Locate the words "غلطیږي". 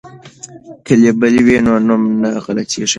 2.45-2.87